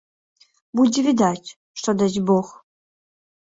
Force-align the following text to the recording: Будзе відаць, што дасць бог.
Будзе 0.79 1.03
відаць, 1.09 1.47
што 1.81 1.89
дасць 2.01 2.19
бог. 2.31 2.47